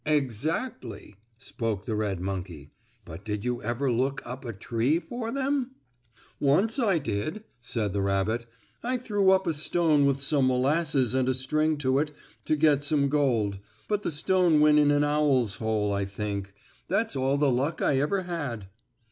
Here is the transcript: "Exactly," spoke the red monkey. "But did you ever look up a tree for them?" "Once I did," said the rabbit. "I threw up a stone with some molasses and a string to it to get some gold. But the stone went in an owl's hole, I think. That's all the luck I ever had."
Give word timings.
"Exactly," 0.03 1.15
spoke 1.37 1.85
the 1.85 1.93
red 1.93 2.19
monkey. 2.19 2.71
"But 3.05 3.23
did 3.23 3.45
you 3.45 3.61
ever 3.61 3.91
look 3.91 4.19
up 4.25 4.43
a 4.43 4.51
tree 4.51 4.97
for 4.99 5.29
them?" 5.29 5.75
"Once 6.39 6.79
I 6.79 6.97
did," 6.97 7.43
said 7.59 7.93
the 7.93 8.01
rabbit. 8.01 8.47
"I 8.81 8.97
threw 8.97 9.29
up 9.29 9.45
a 9.45 9.53
stone 9.53 10.05
with 10.05 10.19
some 10.19 10.47
molasses 10.47 11.13
and 11.13 11.29
a 11.29 11.35
string 11.35 11.77
to 11.85 11.99
it 11.99 12.11
to 12.45 12.55
get 12.55 12.83
some 12.83 13.09
gold. 13.09 13.59
But 13.87 14.01
the 14.01 14.09
stone 14.09 14.59
went 14.59 14.79
in 14.79 14.89
an 14.89 15.03
owl's 15.03 15.57
hole, 15.57 15.93
I 15.93 16.05
think. 16.05 16.55
That's 16.87 17.15
all 17.15 17.37
the 17.37 17.51
luck 17.51 17.79
I 17.79 17.99
ever 17.99 18.23
had." 18.23 18.69